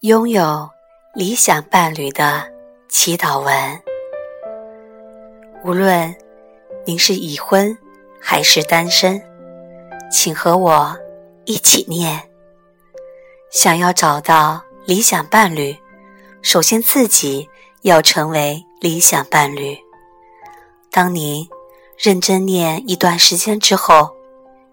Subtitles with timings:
[0.00, 0.66] 拥有
[1.14, 2.50] 理想伴侣的
[2.88, 3.82] 祈祷文。
[5.62, 6.16] 无论
[6.86, 7.76] 您是已婚
[8.18, 9.20] 还是单身，
[10.10, 10.96] 请和我
[11.44, 12.18] 一起念。
[13.50, 15.76] 想要找到理想伴侣，
[16.40, 17.46] 首先自己
[17.82, 19.76] 要成为理想伴侣。
[20.90, 21.46] 当您
[21.98, 24.16] 认真念一段时间之后，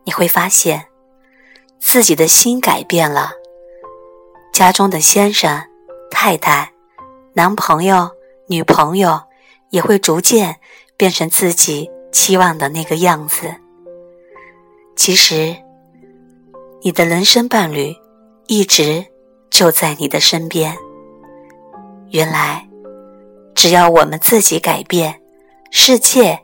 [0.05, 0.85] 你会发现
[1.81, 3.33] 自己的心改变了。
[4.57, 5.63] 家中的先生、
[6.09, 6.71] 太太、
[7.33, 8.09] 男朋友、
[8.47, 9.21] 女朋友
[9.69, 10.55] 也会逐渐
[10.97, 13.53] 变成自己期望的那个样子。
[14.95, 15.55] 其实，
[16.81, 17.95] 你的人生伴侣
[18.47, 19.05] 一直
[19.51, 20.75] 就在你的身边。
[22.09, 22.67] 原来，
[23.53, 25.21] 只要我们自己改变，
[25.69, 26.39] 世界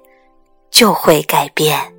[0.69, 1.92] 就会改变。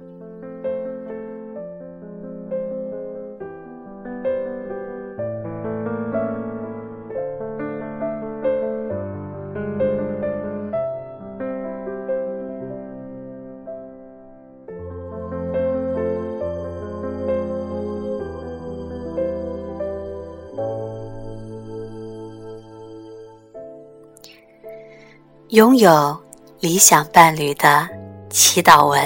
[25.55, 26.21] 拥有
[26.59, 27.89] 理想伴侣的
[28.29, 29.01] 祈祷文。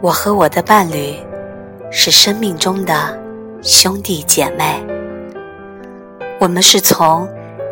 [0.00, 1.14] 我和我的伴侣
[1.90, 3.14] 是生命中的
[3.60, 4.82] 兄弟姐妹，
[6.40, 7.28] 我们是从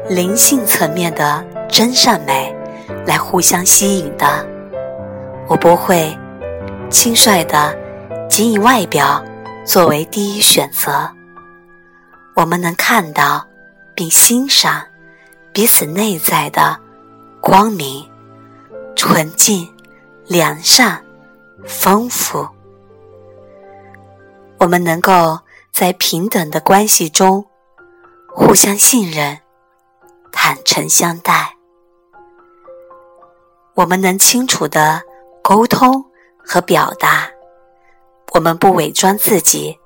[0.06, 2.54] 灵性层面的真善美
[3.06, 4.46] 来互相吸引的。
[5.46, 6.14] 我不会
[6.90, 7.74] 轻率的
[8.28, 9.24] 仅以外表
[9.64, 11.10] 作为第一选择，
[12.36, 13.42] 我们能看到。
[13.98, 14.86] 并欣赏
[15.52, 16.78] 彼此内在的
[17.40, 18.08] 光明、
[18.94, 19.68] 纯净、
[20.28, 21.04] 良善、
[21.66, 22.46] 丰富。
[24.58, 25.40] 我们能够
[25.72, 27.44] 在平等的关系中
[28.28, 29.36] 互相信任、
[30.30, 31.56] 坦诚相待。
[33.74, 35.02] 我们能清楚的
[35.42, 36.04] 沟通
[36.38, 37.28] 和表达，
[38.32, 39.76] 我们不伪装自己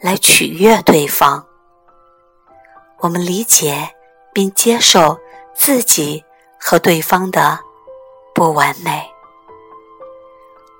[0.00, 1.46] 来取悦对方。
[3.02, 3.96] 我们理解
[4.32, 5.18] 并接受
[5.56, 6.24] 自己
[6.56, 7.58] 和对方的
[8.32, 9.10] 不完美。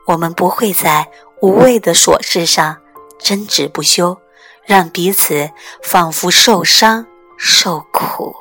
[0.07, 2.81] 我们不会在无谓的琐事上
[3.19, 4.21] 争执不休，
[4.65, 5.51] 让彼此
[5.83, 7.05] 仿佛受伤
[7.37, 8.37] 受苦。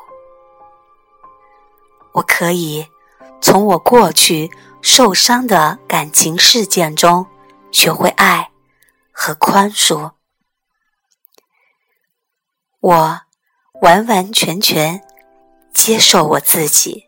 [2.12, 2.88] 我可以
[3.42, 4.52] 从我过去
[4.84, 7.26] 受伤的感情事件中
[7.72, 8.52] 学会爱
[9.12, 10.12] 和宽恕。
[12.80, 13.22] 我。
[13.82, 15.02] 完完全全
[15.74, 17.08] 接受我自己，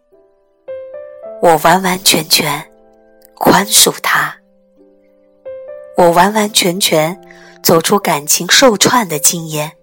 [1.39, 2.67] 我完完全全
[3.35, 4.35] 宽恕他，
[5.95, 7.21] 我完完全全
[7.61, 9.73] 走出感情受创的经验。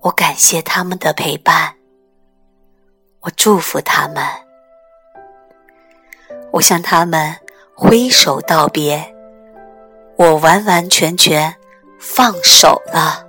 [0.00, 1.74] 我感谢他们的陪伴，
[3.20, 4.24] 我祝福他们，
[6.52, 7.36] 我向他们
[7.74, 9.14] 挥手道别，
[10.16, 11.54] 我完完全全
[12.00, 13.23] 放手了。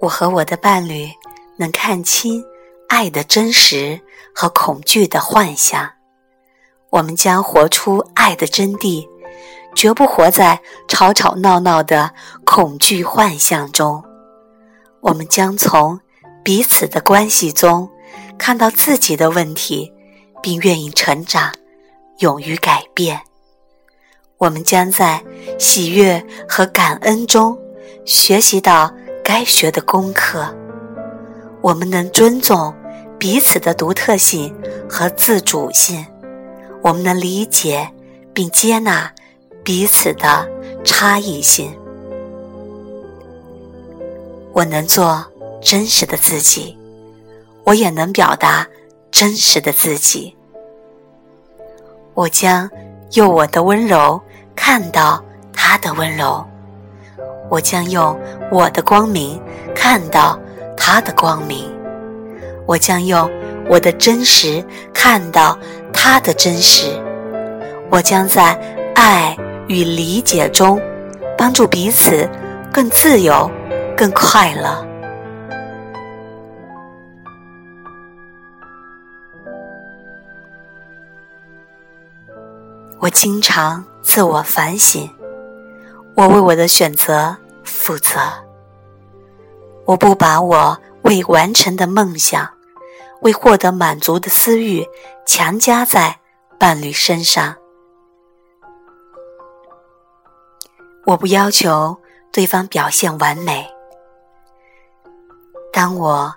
[0.00, 1.10] 我和我的伴侣
[1.58, 2.42] 能看清
[2.88, 4.00] 爱的真实
[4.34, 5.90] 和恐惧的幻象，
[6.88, 9.06] 我们将活出爱的真谛，
[9.74, 12.14] 绝不活在吵吵闹闹的
[12.46, 14.02] 恐惧幻象中。
[15.02, 16.00] 我们将从
[16.42, 17.86] 彼此的关系中
[18.38, 19.92] 看到自己的问题，
[20.42, 21.52] 并愿意成长，
[22.20, 23.20] 勇于改变。
[24.38, 25.22] 我们将在
[25.58, 27.58] 喜悦和感恩中
[28.06, 28.90] 学习到。
[29.32, 30.52] 该学的功课，
[31.60, 32.74] 我们能尊重
[33.16, 34.52] 彼此的独特性
[34.88, 36.04] 和自主性，
[36.82, 37.88] 我们能理解
[38.34, 39.08] 并接纳
[39.62, 40.50] 彼此的
[40.82, 41.72] 差异性。
[44.52, 45.24] 我能做
[45.62, 46.76] 真实的自己，
[47.62, 48.66] 我也能表达
[49.12, 50.36] 真实的自己。
[52.14, 52.68] 我将
[53.12, 54.20] 用我的温柔
[54.56, 56.44] 看到他的温柔。
[57.50, 58.18] 我将用
[58.50, 59.38] 我的光明
[59.74, 60.38] 看到
[60.76, 61.68] 他的光明，
[62.64, 63.28] 我将用
[63.68, 64.64] 我的真实
[64.94, 65.58] 看到
[65.92, 66.86] 他的真实，
[67.90, 68.58] 我将在
[68.94, 69.36] 爱
[69.66, 70.80] 与理解中
[71.36, 72.28] 帮助彼此
[72.72, 73.50] 更自由、
[73.96, 74.86] 更快乐。
[83.00, 85.08] 我经常自我反省，
[86.20, 87.34] 我为我的选择
[87.64, 88.20] 负责。
[89.86, 92.46] 我不把我未完成的梦想、
[93.22, 94.86] 未获得满足的私欲
[95.24, 96.18] 强加在
[96.58, 97.56] 伴侣身上。
[101.06, 101.96] 我不要求
[102.30, 103.66] 对方表现完美。
[105.72, 106.34] 当我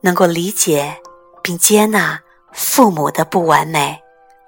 [0.00, 0.96] 能够理解
[1.42, 2.18] 并接纳
[2.54, 4.02] 父母的不完美，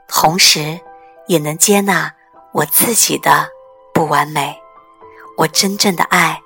[0.08, 0.80] 同时
[1.26, 2.10] 也能接纳
[2.52, 3.50] 我自己的
[3.92, 4.58] 不完美，
[5.38, 6.42] 我真正的爱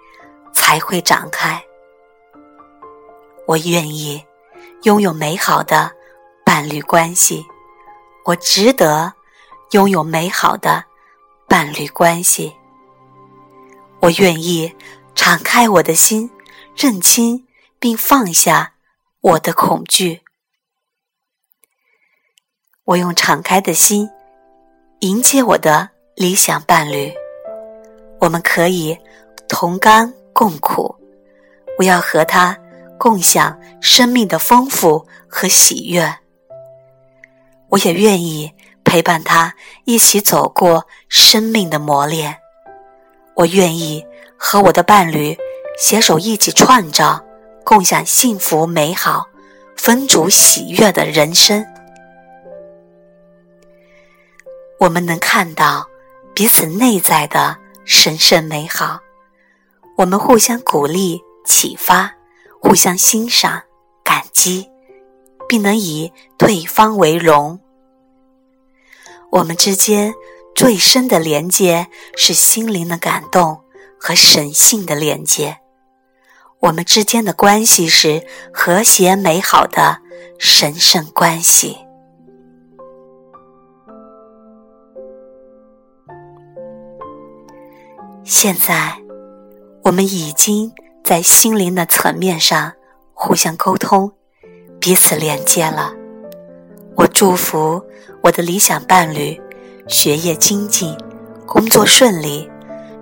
[0.52, 1.64] 才会展开。
[3.46, 4.22] 我愿意
[4.82, 5.90] 拥有美好的
[6.44, 7.46] 伴侣关系，
[8.26, 9.14] 我值得
[9.70, 10.84] 拥有美好的
[11.48, 12.54] 伴侣关系。
[14.00, 14.76] 我愿意
[15.14, 16.30] 敞开我的心，
[16.76, 17.48] 认清
[17.78, 18.74] 并放下
[19.22, 20.20] 我的恐惧。
[22.84, 24.10] 我用敞开的心
[25.00, 27.21] 迎接我的理想伴侣。
[28.22, 28.96] 我们可以
[29.48, 30.94] 同甘共苦。
[31.76, 32.56] 我要和他
[32.96, 36.14] 共享生命的丰富和喜悦。
[37.68, 38.52] 我也愿意
[38.84, 39.52] 陪伴他
[39.86, 42.36] 一起走过生命的磨练。
[43.34, 44.04] 我愿意
[44.36, 45.36] 和我的伴侣
[45.76, 47.20] 携手一起创造、
[47.64, 49.26] 共享幸福美好、
[49.76, 51.66] 分主喜悦的人生。
[54.78, 55.88] 我们能看到
[56.34, 59.00] 彼此内在的神圣美好，
[59.98, 62.14] 我们互相鼓励、启发，
[62.60, 63.62] 互相欣赏、
[64.04, 64.70] 感激，
[65.48, 67.60] 并能以对方为荣。
[69.30, 70.14] 我们之间。
[70.54, 73.62] 最深的连接是心灵的感动
[73.98, 75.60] 和神性的连接，
[76.60, 80.02] 我们之间的关系是和谐美好的
[80.38, 81.78] 神圣关系。
[88.24, 88.98] 现在，
[89.82, 90.72] 我们已经
[91.02, 92.72] 在心灵的层面上
[93.12, 94.12] 互相沟通，
[94.80, 95.92] 彼此连接了。
[96.94, 97.82] 我祝福
[98.22, 99.40] 我的理想伴侣。
[99.88, 100.96] 学业精进，
[101.44, 102.48] 工作顺利，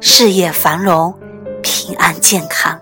[0.01, 1.15] 事业繁荣，
[1.63, 2.81] 平安健康。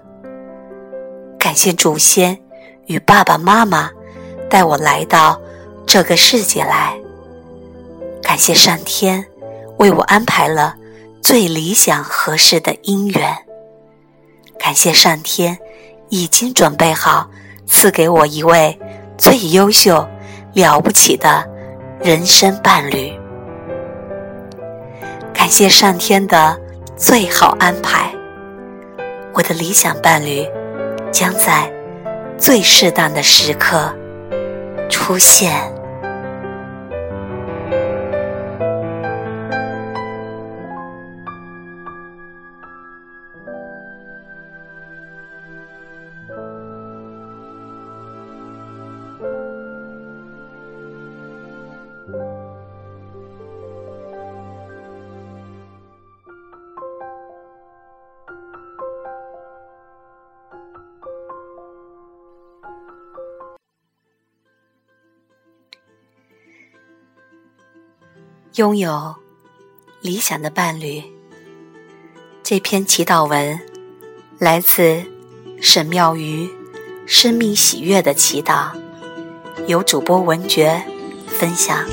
[1.37, 2.39] 感谢祖先
[2.87, 3.91] 与爸爸妈妈
[4.49, 5.39] 带我来到
[5.85, 6.97] 这个世界来。
[8.23, 9.27] 感谢上天
[9.79, 10.77] 为我安排了
[11.23, 13.37] 最理想合适的姻缘。
[14.59, 15.59] 感谢上天
[16.09, 17.29] 已经准备好
[17.67, 18.79] 赐给我一位
[19.17, 20.09] 最优秀、
[20.55, 21.49] 了不起的
[22.01, 23.13] 人生伴侣。
[25.33, 26.59] 感谢上天的
[26.97, 28.13] 最好安排，
[29.33, 30.47] 我的理想伴侣
[31.13, 31.73] 将在
[32.37, 33.95] 最适当的时刻
[34.89, 35.78] 出现。
[68.59, 69.15] 拥有
[70.01, 71.01] 理想的伴侣。
[72.43, 73.61] 这篇祈祷文
[74.37, 75.01] 来自
[75.61, 76.51] 沈妙瑜
[77.07, 78.73] 生命喜悦的祈祷，
[79.69, 80.83] 由主播文觉
[81.29, 81.87] 分享。